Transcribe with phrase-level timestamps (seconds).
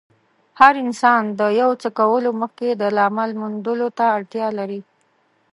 [0.59, 4.81] هر انسان د يو څه کولو مخکې د لامل موندلو ته اړتیا لري.